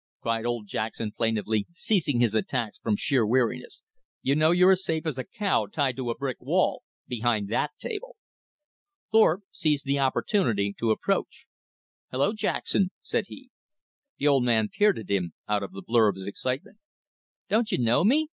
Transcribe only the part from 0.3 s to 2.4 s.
old Jackson plaintively, ceasing his